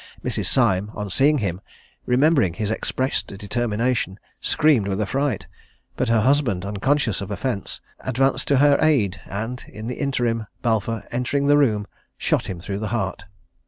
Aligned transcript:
Mrs. 0.23 0.47
Syme, 0.47 0.89
on 0.95 1.11
seeing 1.11 1.37
him, 1.37 1.61
remembering 2.07 2.55
his 2.55 2.71
expressed 2.71 3.27
determination, 3.27 4.17
screamed 4.39 4.87
with 4.87 4.99
affright; 4.99 5.45
but 5.95 6.09
her 6.09 6.21
husband, 6.21 6.65
unconscious 6.65 7.21
of 7.21 7.29
offence, 7.29 7.81
advanced 7.99 8.47
to 8.47 8.57
her 8.57 8.79
aid, 8.81 9.21
and 9.27 9.63
in 9.67 9.85
the 9.85 9.99
interim, 10.01 10.47
Balfour 10.63 11.03
entering 11.11 11.45
the 11.45 11.55
room, 11.59 11.85
shot 12.17 12.47
him 12.49 12.59
through 12.59 12.79
the 12.79 12.87
heart. 12.87 13.25